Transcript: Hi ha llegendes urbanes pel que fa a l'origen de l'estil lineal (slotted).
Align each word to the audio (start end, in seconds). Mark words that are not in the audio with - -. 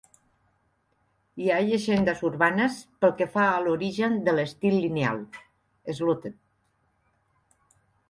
Hi 1.43 1.51
ha 1.55 1.59
llegendes 1.67 2.23
urbanes 2.31 2.79
pel 3.05 3.15
que 3.21 3.29
fa 3.37 3.45
a 3.51 3.61
l'origen 3.67 4.19
de 4.31 4.37
l'estil 4.41 4.81
lineal 4.89 5.25
(slotted). 6.01 6.41